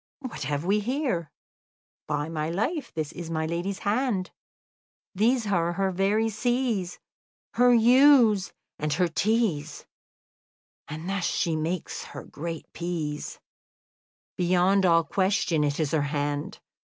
[0.21, 1.31] "What have we here?
[2.07, 4.31] By my life, this is my lady's hand;
[5.13, 6.97] these are her very C's,
[7.53, 9.85] her U's, and her T's;
[10.87, 13.39] and thus she makes her great P's.
[14.37, 16.59] Beyond all question it is her hand."